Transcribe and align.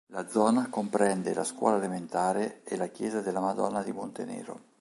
La 0.07 0.27
zona 0.27 0.67
comprende 0.67 1.31
la 1.31 1.43
scuola 1.43 1.77
elementare 1.77 2.63
e 2.63 2.75
la 2.75 2.87
chiesa 2.87 3.21
della 3.21 3.39
Madonna 3.39 3.83
di 3.83 3.91
Montenero. 3.91 4.59